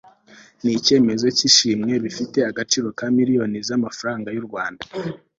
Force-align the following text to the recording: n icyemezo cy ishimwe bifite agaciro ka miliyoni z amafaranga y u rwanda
n 0.63 0.65
icyemezo 0.77 1.25
cy 1.37 1.43
ishimwe 1.49 1.93
bifite 2.03 2.37
agaciro 2.49 2.87
ka 2.97 3.05
miliyoni 3.17 3.57
z 3.67 3.69
amafaranga 3.77 4.27
y 4.35 4.39
u 4.41 4.45
rwanda 4.47 4.83